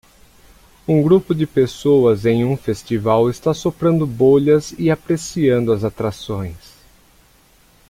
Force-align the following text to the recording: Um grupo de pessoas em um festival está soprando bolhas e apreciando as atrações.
Um 0.87 1.03
grupo 1.03 1.31
de 1.35 1.45
pessoas 1.45 2.25
em 2.25 2.43
um 2.43 2.57
festival 2.57 3.29
está 3.29 3.53
soprando 3.53 4.07
bolhas 4.07 4.71
e 4.79 4.89
apreciando 4.89 5.71
as 5.71 5.83
atrações. 5.83 6.73